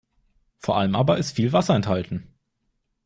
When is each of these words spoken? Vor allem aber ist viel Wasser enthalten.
Vor 0.57 0.77
allem 0.79 0.95
aber 0.95 1.19
ist 1.19 1.35
viel 1.35 1.53
Wasser 1.53 1.75
enthalten. 1.75 2.27